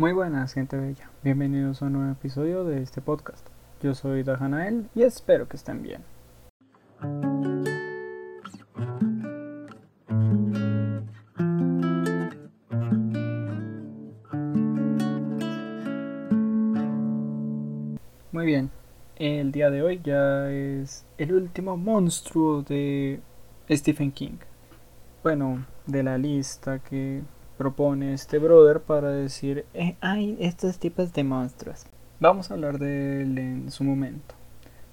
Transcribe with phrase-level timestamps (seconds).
[0.00, 1.10] Muy buenas, gente bella.
[1.22, 3.46] Bienvenidos a un nuevo episodio de este podcast.
[3.82, 6.02] Yo soy Dajanael y espero que estén bien.
[18.32, 18.70] Muy bien,
[19.16, 23.20] el día de hoy ya es el último monstruo de
[23.68, 24.38] Stephen King.
[25.22, 27.20] Bueno, de la lista que
[27.60, 31.84] propone este brother para decir, eh, hay estos tipos de monstruos.
[32.18, 34.34] Vamos a hablar de él en su momento.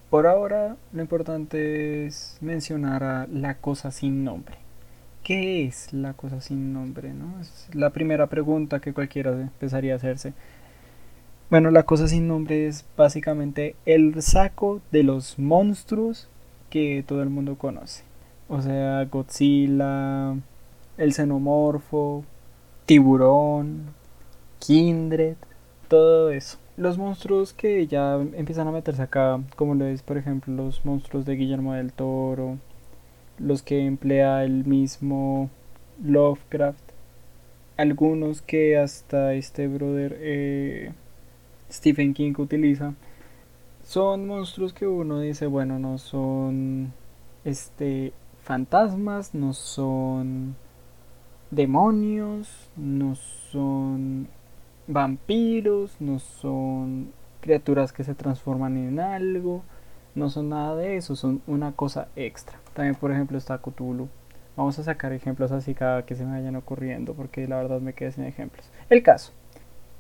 [0.10, 4.58] Por ahora, lo importante es mencionar a la cosa sin nombre.
[5.24, 7.14] ¿Qué es la cosa sin nombre?
[7.14, 7.40] No?
[7.40, 10.34] Es la primera pregunta que cualquiera empezaría a hacerse.
[11.50, 16.28] Bueno, la cosa sin nombre es básicamente el saco de los monstruos
[16.70, 18.04] que todo el mundo conoce.
[18.50, 20.36] O sea, Godzilla,
[20.98, 22.26] el xenomorfo,
[22.88, 23.94] tiburón,
[24.60, 25.36] kindred,
[25.90, 26.58] todo eso.
[26.78, 31.26] Los monstruos que ya empiezan a meterse acá, como lo es por ejemplo los monstruos
[31.26, 32.58] de Guillermo del Toro,
[33.40, 35.50] los que emplea el mismo
[36.02, 36.80] Lovecraft,
[37.76, 40.94] algunos que hasta este brother eh,
[41.70, 42.94] Stephen King utiliza,
[43.84, 46.94] son monstruos que uno dice, bueno, no son
[47.44, 50.56] este fantasmas, no son
[51.52, 54.28] demonios, no son
[54.88, 59.64] vampiros, no son criaturas que se transforman en algo,
[60.16, 62.60] no son nada de eso, son una cosa extra.
[62.74, 64.10] También, por ejemplo, está Cthulhu.
[64.56, 67.94] Vamos a sacar ejemplos así cada que se me vayan ocurriendo, porque la verdad me
[67.94, 68.70] quedé sin ejemplos.
[68.90, 69.32] El caso.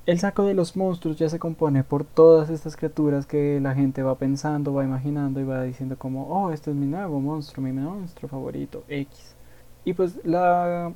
[0.07, 4.03] El saco de los monstruos ya se compone por todas estas criaturas que la gente
[4.03, 7.73] va pensando, va imaginando y va diciendo como, oh, este es mi nuevo monstruo, mi
[7.73, 9.35] monstruo favorito, X.
[9.83, 10.93] Y pues la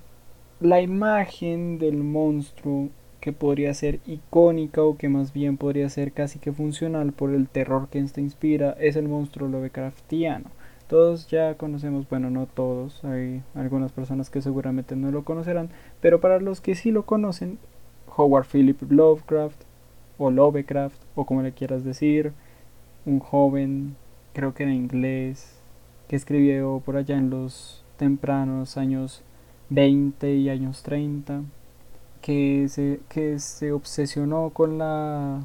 [0.62, 6.38] la imagen del monstruo que podría ser icónica o que más bien podría ser casi
[6.38, 10.52] que funcional por el terror que este inspira es el monstruo Lovecraftiano.
[10.88, 15.69] Todos ya conocemos, bueno, no todos, hay algunas personas que seguramente no lo conocerán,
[16.00, 17.57] pero para los que sí lo conocen,
[18.16, 19.63] Howard Philip Lovecraft
[20.19, 22.34] o Lovecraft o como le quieras decir,
[23.07, 23.96] un joven,
[24.34, 25.59] creo que era inglés,
[26.07, 29.24] que escribió por allá en los tempranos años
[29.72, 31.44] 20 y años 30,
[32.22, 35.44] que se, que se obsesionó con la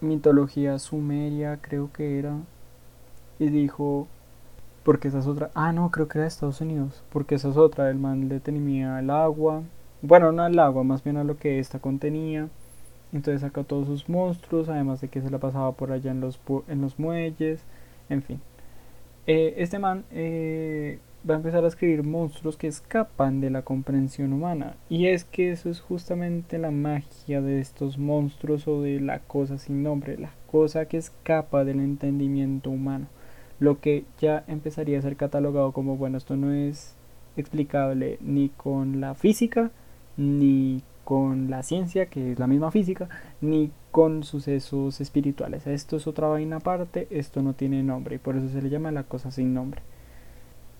[0.00, 2.36] mitología sumeria, creo que era,
[3.40, 4.06] y dijo,
[4.84, 7.56] porque esa es otra, ah, no, creo que era de Estados Unidos, porque esa es
[7.56, 9.62] otra, el man le tenía el agua,
[10.00, 12.48] bueno, no al agua, más bien a lo que esta contenía,
[13.12, 16.38] entonces sacó todos sus monstruos, además de que se la pasaba por allá en los,
[16.68, 17.64] en los muelles,
[18.08, 18.40] en fin.
[19.26, 20.98] Eh, este man eh,
[21.28, 24.76] va a empezar a escribir monstruos que escapan de la comprensión humana.
[24.88, 29.58] Y es que eso es justamente la magia de estos monstruos o de la cosa
[29.58, 33.06] sin nombre, la cosa que escapa del entendimiento humano.
[33.58, 36.94] Lo que ya empezaría a ser catalogado como, bueno, esto no es
[37.36, 39.70] explicable ni con la física,
[40.16, 43.08] ni con la ciencia, que es la misma física,
[43.40, 45.66] ni con sucesos espirituales.
[45.66, 48.90] Esto es otra vaina aparte, esto no tiene nombre y por eso se le llama
[48.90, 49.82] la cosa sin nombre.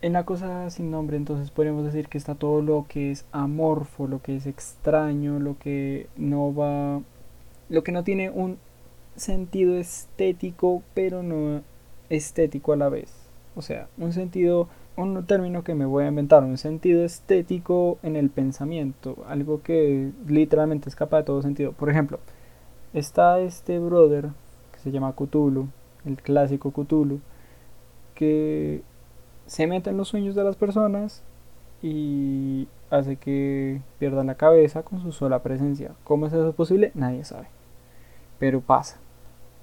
[0.05, 4.07] En la cosa sin nombre entonces podríamos decir que está todo lo que es amorfo,
[4.07, 7.01] lo que es extraño, lo que no va,
[7.71, 8.59] lo que no tiene un
[9.17, 11.63] sentido estético, pero no
[12.11, 13.15] estético a la vez.
[13.57, 18.17] O sea, un sentido, un término que me voy a inventar, un sentido estético en
[18.17, 21.73] el pensamiento, algo que literalmente escapa de todo sentido.
[21.73, 22.19] Por ejemplo,
[22.93, 24.29] está este brother
[24.71, 25.69] que se llama Cthulhu,
[26.05, 27.21] el clásico Cthulhu,
[28.15, 28.83] que
[29.47, 31.23] se mete en los sueños de las personas
[31.83, 35.93] y hace que pierdan la cabeza con su sola presencia.
[36.05, 36.93] ¿Cómo es eso posible?
[36.95, 37.47] Nadie sabe.
[38.39, 38.97] Pero pasa.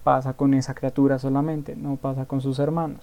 [0.04, 3.02] Pasa con esa criatura solamente, no pasa con sus hermanos.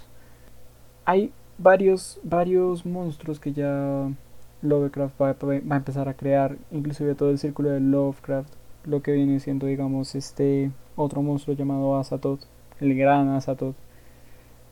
[1.04, 4.10] Hay varios, varios monstruos que ya
[4.62, 8.52] Lovecraft va, a empezar a crear, inclusive todo el círculo de Lovecraft,
[8.84, 12.40] lo que viene siendo, digamos, este otro monstruo llamado Azatoth,
[12.80, 13.76] el gran Azatoth,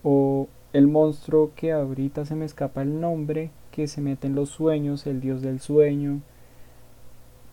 [0.03, 4.49] o el monstruo que ahorita se me escapa el nombre, que se mete en los
[4.49, 6.21] sueños, el dios del sueño.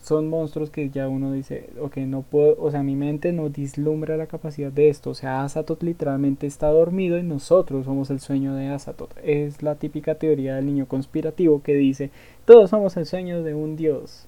[0.02, 4.19] Son monstruos que ya uno dice, ok, no puedo, o sea, mi mente no dislumbra
[4.19, 5.11] la capacidad de esto.
[5.11, 9.16] O sea, Azatoth literalmente está dormido y nosotros somos el sueño de Azatoth.
[9.22, 12.11] Es la típica teoría del niño conspirativo que dice,
[12.44, 14.26] todos somos el sueño de un dios.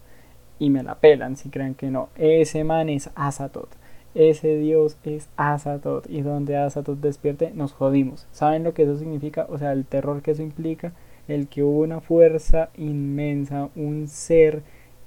[0.59, 2.09] Y me la pelan si creen que no.
[2.17, 3.77] Ese man es Azatoth
[4.17, 8.27] ese dios es Azatoth y donde Azatoth despierte nos jodimos.
[8.33, 9.47] ¿Saben lo que eso significa?
[9.51, 10.93] O sea, el terror que eso implica,
[11.29, 14.63] el que hubo una fuerza inmensa, un ser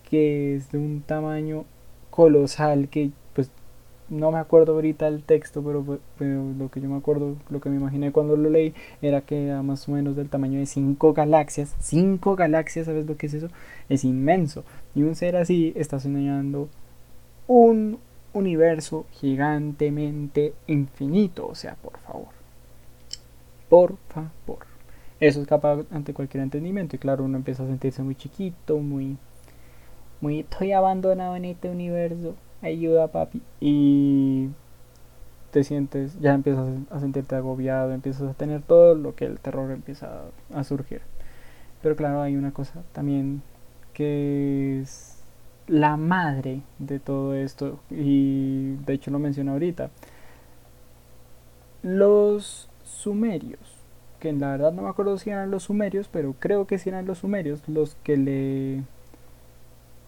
[0.10, 1.66] que es de un tamaño
[2.12, 3.50] colosal que pues
[4.10, 6.00] no me acuerdo ahorita el texto, pero,
[6.58, 9.64] lo que yo me acuerdo, lo que me imaginé cuando lo leí era que era
[9.64, 11.76] más o menos del tamaño de cinco galaxias.
[11.80, 13.50] Cinco galaxias, ¿sabes lo que es eso?
[13.88, 14.64] Es inmenso.
[14.94, 16.70] Y un ser así está soñando
[17.48, 18.00] un
[18.34, 21.48] universo gigantemente infinito.
[21.48, 22.30] O sea, por favor.
[23.70, 24.66] Por favor.
[25.20, 26.96] Eso escapa ante cualquier entendimiento.
[26.96, 29.18] Y claro, uno empieza a sentirse muy chiquito, muy...
[30.22, 33.42] Muy estoy abandonado en este universo ayuda papi.
[33.60, 34.50] Y
[35.52, 39.72] te sientes, ya empiezas a sentirte agobiado, empiezas a tener todo lo que el terror
[39.72, 40.24] empieza
[40.54, 41.02] a, surgir.
[41.82, 43.42] Pero claro, hay una cosa también
[43.94, 45.19] que es
[45.70, 49.92] la madre de todo esto y de hecho lo menciono ahorita.
[51.84, 53.60] Los sumerios,
[54.20, 56.90] que en la verdad no me acuerdo si eran los sumerios, pero creo que si
[56.90, 58.84] eran los sumerios los que le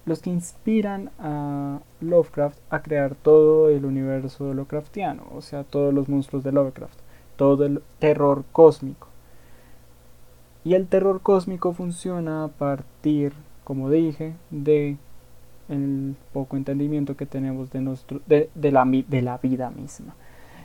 [0.03, 6.09] los que inspiran a Lovecraft a crear todo el universo Lovecraftiano, o sea, todos los
[6.09, 6.97] monstruos de Lovecraft,
[7.35, 9.07] todo el terror cósmico.
[10.63, 13.33] Y el terror cósmico funciona a partir,
[13.63, 14.97] como dije, de
[15.71, 20.15] el poco entendimiento que tenemos de, nuestro, de, la, de la vida misma.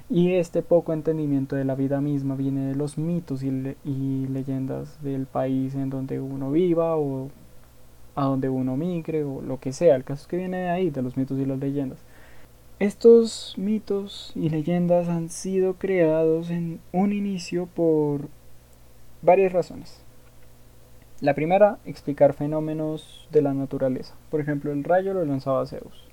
[0.08, 3.48] Y este poco entendimiento de la vida misma viene de los mitos y,
[3.84, 7.28] y leyendas del país en donde uno viva o
[8.14, 9.96] a donde uno migre o lo que sea.
[9.96, 11.98] El caso es que viene de ahí, de los mitos y las leyendas.
[12.78, 18.28] Estos mitos y leyendas han sido creados en un inicio por
[19.22, 20.05] varias razones.
[21.22, 24.14] La primera, explicar fenómenos de la naturaleza.
[24.30, 26.06] Por ejemplo, el rayo lo lanzaba Zeus.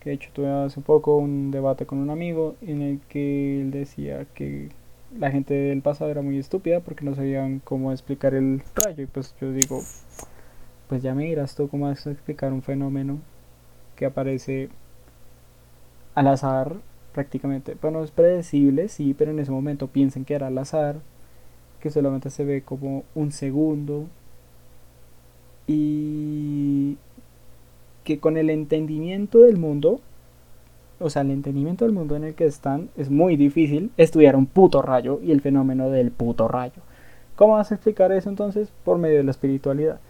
[0.00, 3.70] Que de hecho tuve hace poco un debate con un amigo en el que él
[3.70, 4.70] decía que
[5.16, 9.04] la gente del pasado era muy estúpida porque no sabían cómo explicar el rayo.
[9.04, 9.82] Y pues yo digo,
[10.88, 13.18] pues ya me dirás tú cómo vas a explicar un fenómeno
[13.94, 14.68] que aparece
[16.16, 16.74] al azar
[17.12, 17.76] prácticamente.
[17.80, 20.96] Bueno, es predecible, sí, pero en ese momento piensen que era al azar,
[21.78, 24.08] que solamente se ve como un segundo
[25.72, 26.96] y
[28.04, 30.00] que con el entendimiento del mundo,
[30.98, 34.46] o sea, el entendimiento del mundo en el que están, es muy difícil estudiar un
[34.46, 36.82] puto rayo y el fenómeno del puto rayo.
[37.36, 38.72] ¿Cómo vas a explicar eso entonces?
[38.84, 40.00] Por medio de la espiritualidad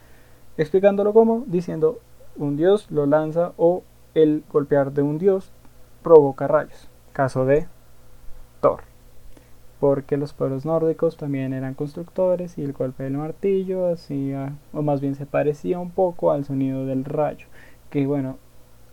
[0.61, 2.01] explicándolo como diciendo
[2.37, 3.83] un dios lo lanza o
[4.15, 5.51] el golpear de un dios
[6.03, 6.89] provoca rayos.
[7.13, 7.67] Caso de
[8.61, 8.90] Thor.
[9.81, 15.01] Porque los pueblos nórdicos también eran constructores y el golpe del martillo hacía, o más
[15.01, 17.47] bien se parecía un poco al sonido del rayo.
[17.89, 18.39] Que bueno,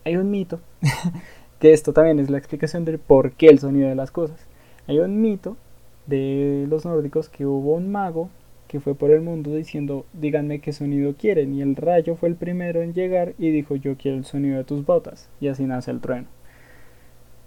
[0.06, 0.62] hay un mito,
[1.60, 4.48] que esto también es la explicación del por qué el sonido de las cosas.
[4.88, 5.58] Hay un mito
[6.06, 8.30] de los nórdicos que hubo un mago
[8.68, 12.36] que fue por el mundo diciendo díganme qué sonido quieren y el rayo fue el
[12.36, 15.92] primero en llegar y dijo yo quiero el sonido de tus botas y así nace
[15.92, 16.28] el trueno.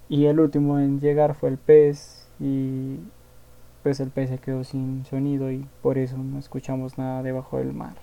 [0.08, 2.96] Y el último en llegar fue el pez y
[3.82, 7.94] pues el pez quedó sin sonido y por eso no escuchamos nada debajo del mar.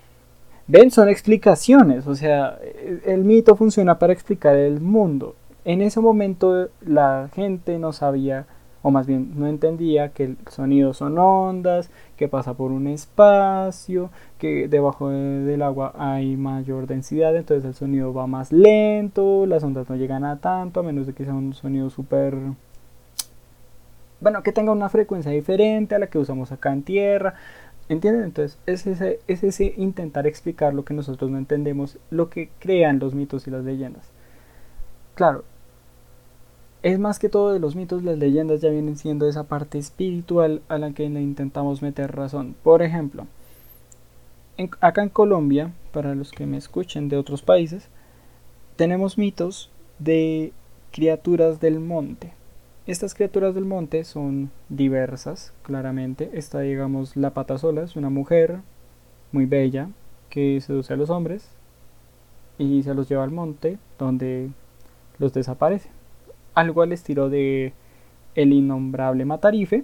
[0.68, 2.59] Ven, son explicaciones, o sea,
[3.06, 5.35] el mito funciona para explicar el mundo.
[5.63, 8.47] En ese momento la gente no sabía
[8.81, 14.12] o más bien no entendía que el sonido son ondas, que pasa por un espacio,
[14.38, 19.89] que debajo del agua hay mayor densidad, entonces el sonido va más lento, las ondas
[19.89, 22.35] no llegan a tanto, a menos de que sea un sonido súper...
[24.19, 27.36] Bueno, que tenga una frecuencia diferente a la que usamos acá en tierra.
[27.90, 28.24] ¿Entienden?
[28.24, 33.14] Entonces es ese, es intentar explicar lo que nosotros no entendemos, lo que crean los
[33.14, 34.09] mitos y las leyendas.
[35.16, 35.45] Claro,
[36.83, 40.62] es más que todo de los mitos, las leyendas ya vienen siendo esa parte espiritual
[40.68, 42.56] a la que le intentamos meter razón.
[42.62, 43.26] Por ejemplo,
[44.81, 47.90] acá en Colombia, para los que me escuchen de otros países,
[48.76, 50.54] tenemos mitos de
[50.92, 52.33] criaturas del monte.
[52.87, 56.31] Estas criaturas del monte son diversas, claramente.
[56.33, 58.61] Está, digamos, la patasola, es una mujer
[59.33, 59.89] muy bella
[60.29, 61.49] que seduce a los hombres
[62.57, 64.49] y se los lleva al monte donde
[65.19, 65.89] los desaparece
[66.57, 67.73] algo al estilo de
[68.33, 69.83] El innombrable Matarife,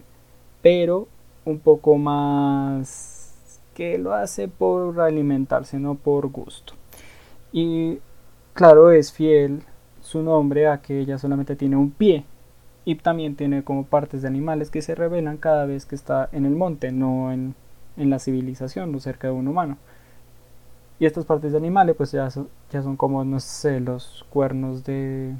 [0.63, 1.07] pero
[1.45, 6.73] un poco más que lo hace por alimentarse, no por gusto.
[7.51, 7.99] Y
[8.53, 9.61] claro, es fiel
[10.01, 12.25] su nombre a que ella solamente tiene un pie
[12.85, 16.45] y también tiene como partes de animales que se revelan cada vez que está en
[16.45, 17.55] el monte, no en,
[17.95, 19.77] la civilización o cerca de un humano.
[20.99, 22.27] Y estas partes de animales pues ya
[22.71, 25.35] ya son como, no sé, los cuernos de,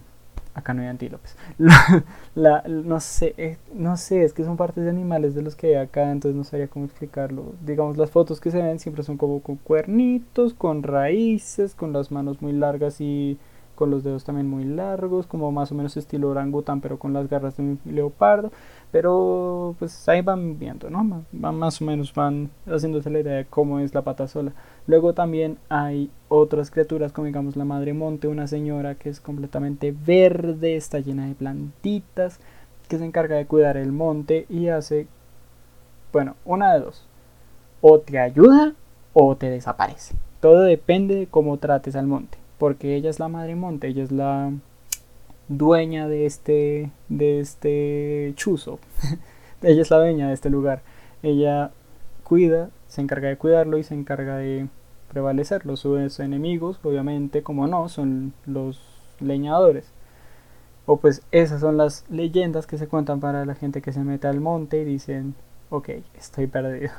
[0.54, 1.36] acá no hay antílopes.
[2.36, 5.76] No sé, eh, no sé, es que son partes de animales de los que hay
[5.76, 7.54] acá, entonces no sabría cómo explicarlo.
[7.66, 12.12] Digamos, las fotos que se ven siempre son como con cuernitos, con raíces, con las
[12.12, 13.38] manos muy largas y
[13.76, 17.30] con los dedos también muy largos, como más o menos estilo orangután, pero con las
[17.30, 18.52] garras de un leopardo.
[18.92, 21.24] Pero pues ahí van viendo, ¿no?
[21.32, 24.54] Van, más o menos van haciéndose la idea de cómo es la pata sola.
[24.86, 29.96] Luego también hay otras criaturas, como digamos la madre monte, una señora que es completamente
[30.06, 32.40] verde, está llena de plantitas,
[32.88, 35.08] que se encarga de cuidar el monte y hace,
[36.12, 37.08] bueno, una de dos.
[37.82, 38.74] O te ayuda
[39.14, 40.16] o te desaparece.
[40.40, 44.12] Todo depende de cómo trates al monte porque ella es la madre monte, ella es
[44.14, 44.54] la
[45.50, 48.80] dueña de este, de este chuzo,
[49.62, 50.82] ella es la dueña de este lugar,
[51.24, 51.72] ella
[52.24, 54.70] cuida, se encarga de cuidarlo y se encarga de
[55.10, 58.80] prevalecerlo, sus enemigos, obviamente, como no, son los
[59.20, 59.92] leñadores.
[60.86, 64.28] O pues esas son las leyendas que se cuentan para la gente que se mete
[64.28, 65.36] al monte y dicen,
[65.70, 66.94] ok, estoy perdido.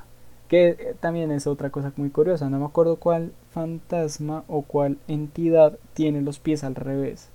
[0.55, 4.99] Que eh, también es otra cosa muy curiosa, no me acuerdo cuál fantasma o cuál
[5.09, 7.29] entidad tiene los pies al revés.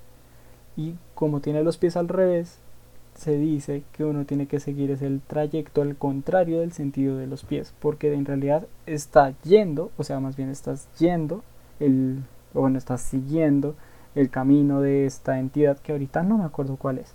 [0.77, 2.59] Y como tiene los pies al revés,
[3.15, 7.43] se dice que uno tiene que seguir el trayecto al contrario del sentido de los
[7.43, 11.43] pies, porque en realidad está yendo, o sea, más bien estás yendo,
[11.81, 12.23] el,
[12.53, 13.75] bueno, estás siguiendo
[14.15, 17.13] el camino de esta entidad que ahorita no me acuerdo cuál es,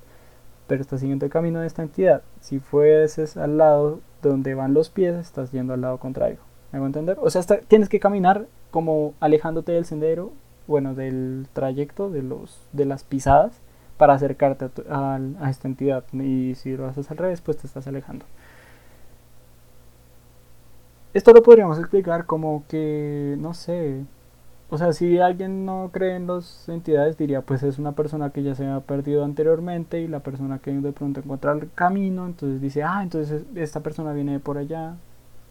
[0.66, 2.20] pero estás siguiendo el camino de esta entidad.
[2.42, 6.38] Si fueses al lado donde van los pies, estás yendo al lado contrario.
[6.73, 7.16] ¿Me hago entender?
[7.21, 10.33] O sea, tienes que caminar como alejándote del sendero,
[10.66, 13.52] bueno, del trayecto, de, los, de las pisadas,
[13.97, 16.04] para acercarte a, a, esta entidad.
[16.12, 18.25] Y si lo haces al revés, pues te estás alejando.
[21.12, 24.04] Esto lo podríamos explicar como que, no sé,
[24.75, 28.43] o sea, si alguien no cree en las entidades, diría, pues es una persona que
[28.43, 32.61] ya se ha perdido anteriormente y la persona que de pronto encuentra el camino, entonces
[32.61, 34.97] dice, ah, entonces esta persona viene de por allá,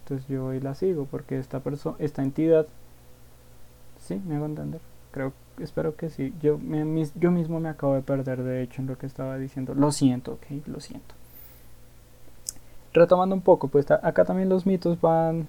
[0.01, 2.68] entonces yo hoy la sigo porque esta persona, esta entidad,
[3.98, 6.60] sí, me hago entender, creo, espero que sí, yo,
[7.15, 10.34] yo mismo me acabo de perder de hecho en lo que estaba diciendo, lo siento,
[10.34, 11.15] ok, lo siento.
[12.92, 15.48] Retomando un poco, pues acá también los mitos van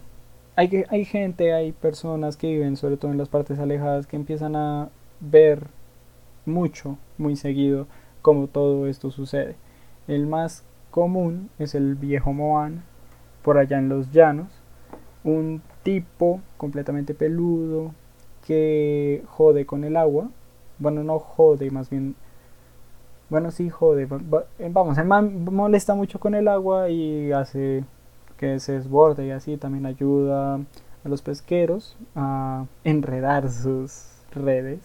[0.57, 4.57] hay, hay gente, hay personas que viven sobre todo en las partes alejadas que empiezan
[4.57, 4.89] a
[5.21, 5.67] ver
[6.47, 7.87] mucho, muy seguido,
[8.23, 9.57] cómo todo esto sucede.
[10.07, 12.85] El más común es el viejo Moan,
[13.43, 14.49] por allá en los llanos,
[15.25, 17.93] un tipo completamente peludo
[18.47, 20.31] que jode con el agua.
[20.79, 22.15] Bueno, no jode, más bien.
[23.31, 24.07] Bueno, sí jode.
[24.71, 27.85] Vamos, el man molesta mucho con el agua y hace
[28.37, 34.81] que se desborde y así también ayuda a los pesqueros a enredar sus redes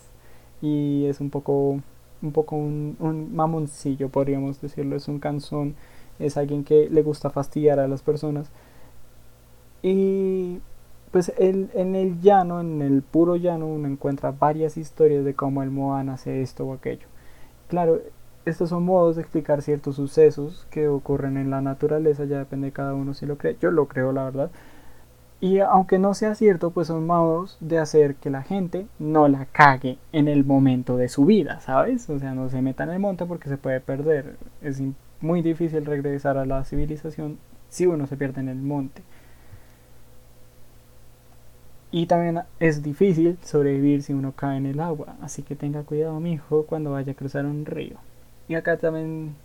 [0.61, 1.79] y es un poco
[2.21, 4.95] un poco un, mamoncillo podríamos decirlo.
[4.95, 5.75] Es un canzón
[6.19, 8.51] es alguien que le gusta fastidiar a las personas.
[9.81, 10.59] Y
[11.11, 15.71] pues en el llano en el puro llano uno encuentra varias historias de cómo el
[15.71, 17.07] Moan hace esto o aquello.
[17.69, 18.01] Claro
[18.45, 22.73] estos son modos de explicar ciertos sucesos que ocurren en la naturaleza, ya depende de
[22.73, 23.57] cada uno si lo cree.
[23.61, 24.51] Yo lo creo, la verdad.
[25.41, 29.45] Y aunque no sea cierto, pues son modos de hacer que la gente no la
[29.45, 32.09] cague en el momento de su vida, ¿sabes?
[32.09, 34.35] O sea, no se meta en el monte porque se puede perder.
[34.61, 34.81] Es
[35.21, 37.37] muy difícil regresar a la civilización
[37.69, 39.01] si uno se pierde en el monte.
[41.91, 46.19] Y también es difícil sobrevivir si uno cae en el agua, así que tenga cuidado,
[46.19, 47.97] mi hijo, cuando vaya a cruzar un río.
[48.49, 49.35] Y acá también,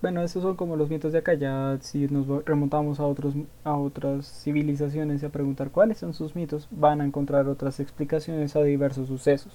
[0.00, 1.34] bueno, esos son como los vientos de acá.
[1.34, 3.34] Ya si nos remontamos a, otros,
[3.64, 8.54] a otras civilizaciones y a preguntar cuáles son sus mitos, van a encontrar otras explicaciones
[8.54, 9.52] a diversos sucesos.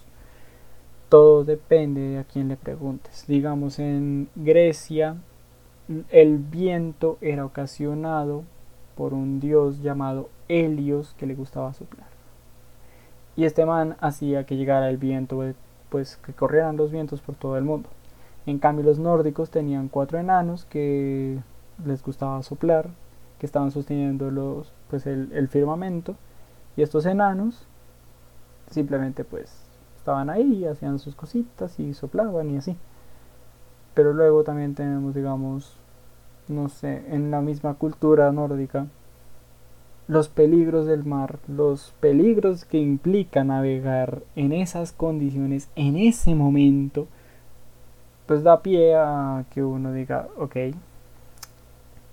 [1.07, 3.25] Todo depende de a quién le preguntes.
[3.27, 5.15] Digamos, en Grecia,
[6.09, 8.43] el viento era ocasionado
[8.97, 12.09] por un dios llamado Helios que le gustaba soplar.
[13.37, 15.41] Y este man hacía que llegara el viento,
[15.89, 17.87] pues que corrieran los vientos por todo el mundo.
[18.45, 21.39] En cambio los nórdicos tenían cuatro enanos que
[21.83, 22.89] les gustaba soplar,
[23.39, 26.15] que estaban sosteniendo los, pues el, firmamento.
[26.77, 27.67] Y estos enanos
[28.69, 29.51] simplemente pues
[29.97, 32.77] estaban ahí, hacían sus cositas y soplaban y así.
[33.93, 35.77] Pero luego también tenemos, digamos,
[36.47, 38.87] no sé, en la misma cultura nórdica,
[40.07, 47.07] los peligros del mar, los peligros que implica navegar en esas condiciones, en ese momento,
[48.25, 50.55] pues da pie a que uno diga, ok,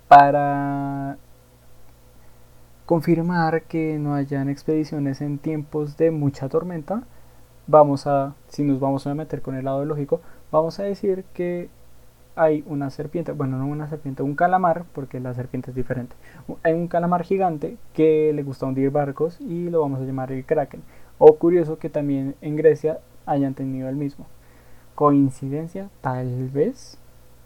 [0.09, 1.17] para
[2.87, 7.05] confirmar que no hayan expediciones en tiempos de mucha tormenta,
[7.67, 11.71] vamos a, si nos vamos a meter con el lado lógico, vamos a decir que
[12.37, 16.15] hay una serpiente, bueno, no una serpiente, un calamar, porque la serpiente es diferente.
[16.63, 20.45] Hay un calamar gigante que le gusta hundir barcos y lo vamos a llamar el
[20.45, 20.83] kraken.
[21.19, 24.27] O curioso que también en Grecia hayan tenido el mismo.
[24.95, 26.99] Coincidencia, tal vez.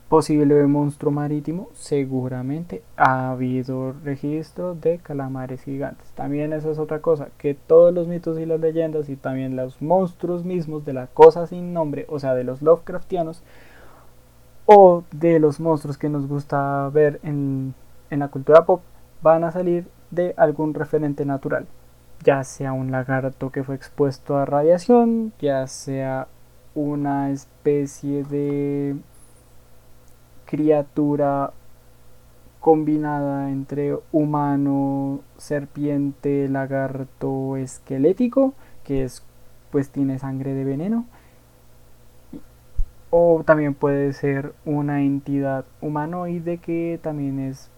[0.09, 6.07] Posible monstruo marítimo, seguramente ha habido registro de calamares gigantes.
[6.13, 9.83] También esa es otra cosa, que todos los mitos y las leyendas y también los
[9.83, 13.43] monstruos mismos de la cosa sin nombre, o sea, de los Lovecraftianos,
[14.65, 17.75] o de los monstruos que nos gusta ver en,
[18.11, 18.83] en la cultura pop,
[19.23, 21.67] van a salir de algún referente natural,
[22.23, 26.29] ya sea un lagarto que fue expuesto a radiación, ya sea
[26.77, 28.97] una especie de
[30.45, 31.53] criatura
[32.61, 38.55] combinada entre humano, serpiente, lagarto, esquelético,
[38.85, 39.25] que es
[39.71, 41.07] pues tiene sangre de veneno.
[43.11, 47.71] O también puede ser una entidad humanoide que también es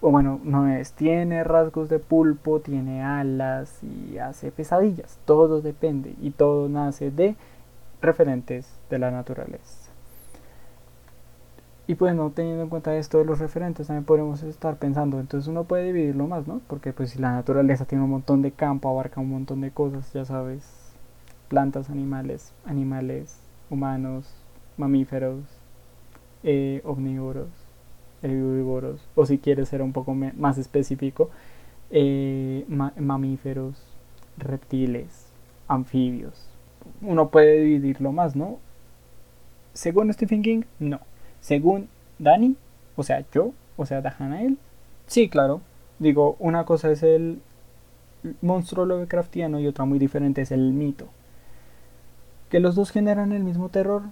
[0.00, 5.18] o bueno, no es, tiene rasgos de pulpo, tiene alas y hace pesadillas.
[5.24, 7.34] Todo depende y todo nace de
[8.00, 9.90] referentes de la naturaleza.
[11.88, 15.46] Y pues no teniendo en cuenta esto de los referentes, también podemos estar pensando, entonces
[15.46, 16.60] uno puede dividirlo más, ¿no?
[16.66, 20.12] Porque pues si la naturaleza tiene un montón de campo, abarca un montón de cosas,
[20.12, 20.64] ya sabes,
[21.48, 23.38] plantas, animales, animales,
[23.70, 24.34] humanos,
[24.76, 25.44] mamíferos,
[26.42, 27.48] eh, omnívoros,
[28.22, 31.30] herbívoros, o si quieres ser un poco más específico,
[31.90, 32.64] eh,
[32.96, 33.80] mamíferos,
[34.38, 35.26] reptiles,
[35.68, 36.55] anfibios.
[37.06, 38.58] Uno puede dividirlo más, ¿no?
[39.72, 41.00] Según Stephen King, no.
[41.40, 42.56] Según Dani,
[42.96, 44.58] o sea, yo, o sea, Dahanael,
[45.06, 45.60] sí, claro.
[46.00, 47.40] Digo, una cosa es el
[48.42, 51.06] monstruo Lovecraftiano y otra muy diferente es el mito.
[52.50, 54.02] ¿Que los dos generan el mismo terror?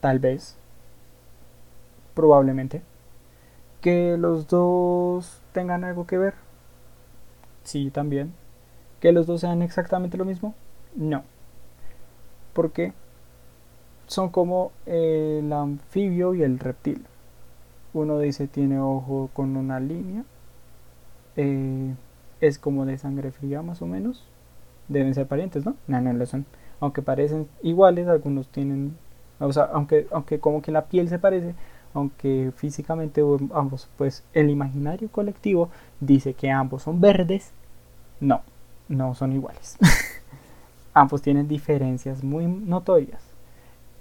[0.00, 0.56] Tal vez.
[2.14, 2.82] Probablemente.
[3.80, 6.34] ¿Que los dos tengan algo que ver?
[7.64, 8.34] Sí, también.
[9.00, 10.54] ¿Que los dos sean exactamente lo mismo?
[10.94, 11.24] No.
[12.56, 12.92] ¿Por qué?
[14.06, 17.04] son como el anfibio y el reptil.
[17.92, 20.24] Uno dice tiene ojo con una línea.
[21.36, 21.94] Eh,
[22.40, 24.24] es como de sangre fría más o menos.
[24.88, 25.76] Deben ser parientes, ¿no?
[25.86, 26.46] No, no lo son.
[26.80, 28.96] Aunque parecen iguales, algunos tienen...
[29.40, 31.54] O sea, aunque, aunque como que la piel se parece,
[31.94, 37.52] aunque físicamente ambos, pues el imaginario colectivo dice que ambos son verdes.
[38.20, 38.42] No,
[38.88, 39.76] no son iguales.
[40.96, 43.20] ambos tienen diferencias muy notorias.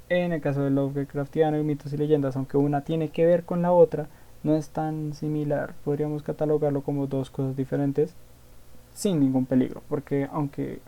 [0.08, 3.62] En el caso de Lovecraftiano y mitos y leyendas, aunque una tiene que ver con
[3.62, 4.08] la otra,
[4.44, 5.74] no es tan similar.
[5.84, 8.16] Podríamos catalogarlo como dos cosas diferentes
[8.94, 10.80] sin ningún peligro, porque aunque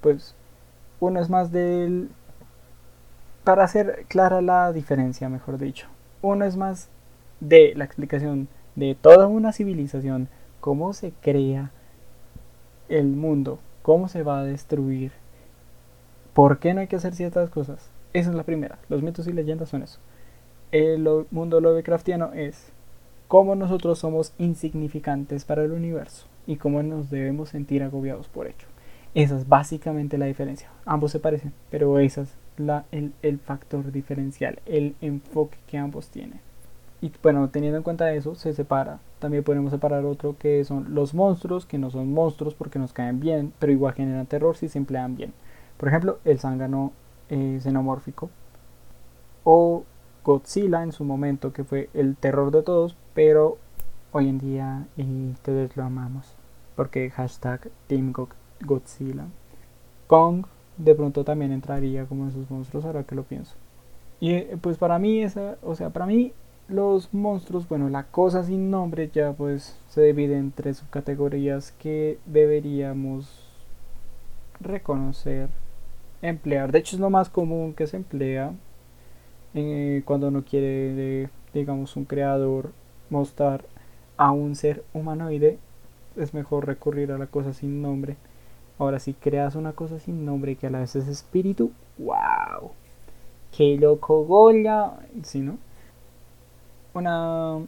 [0.00, 0.34] pues
[0.98, 2.08] uno es más del
[3.44, 5.86] para hacer clara la diferencia, mejor dicho.
[6.22, 6.88] Uno es más
[7.38, 10.28] de la explicación de toda una civilización,
[10.58, 11.70] cómo se crea
[12.88, 15.12] el mundo, cómo se va a destruir,
[16.36, 18.78] por qué no hay que hacer ciertas cosas esa es la primera.
[18.88, 19.98] Los mitos y leyendas son eso.
[20.72, 22.72] El mundo Lovecraftiano es
[23.28, 28.66] cómo nosotros somos insignificantes para el universo y cómo nos debemos sentir agobiados por ello.
[29.14, 30.70] Esa es básicamente la diferencia.
[30.86, 36.08] Ambos se parecen, pero ese es la, el, el factor diferencial, el enfoque que ambos
[36.08, 36.40] tienen.
[37.02, 38.98] Y bueno, teniendo en cuenta eso, se separa.
[39.18, 43.20] También podemos separar otro que son los monstruos, que no son monstruos porque nos caen
[43.20, 45.34] bien, pero igual generan terror si se emplean bien.
[45.76, 46.92] Por ejemplo, el zángano
[47.28, 48.30] eh, xenomórfico
[49.44, 49.84] o
[50.24, 53.58] Godzilla en su momento que fue el terror de todos pero
[54.12, 56.34] hoy en día y todos lo amamos
[56.74, 58.12] porque hashtag Team
[58.60, 59.26] Godzilla.
[60.06, 63.54] Kong de pronto también entraría como en sus monstruos ahora que lo pienso.
[64.20, 66.32] Y eh, pues para mí esa o sea para mí
[66.68, 72.18] los monstruos bueno la cosa sin nombre ya pues se divide en tres subcategorías que
[72.26, 73.46] deberíamos
[74.60, 75.48] reconocer
[76.22, 76.72] emplear.
[76.72, 78.52] De hecho es lo más común que se emplea
[79.54, 82.72] eh, cuando uno quiere, digamos, un creador
[83.10, 83.64] mostrar
[84.16, 85.58] a un ser humanoide.
[86.16, 88.16] Es mejor recurrir a la cosa sin nombre.
[88.78, 92.72] Ahora, si creas una cosa sin nombre que a la vez es espíritu, wow,
[93.56, 95.58] qué loco gola, si no?
[96.92, 97.58] Una,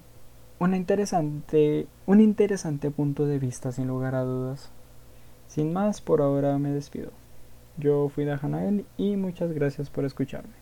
[0.58, 4.70] una interesante, un interesante punto de vista, sin lugar a dudas.
[5.46, 7.10] Sin más, por ahora me despido.
[7.78, 10.57] Yo fui Dajanael y muchas gracias por escucharme.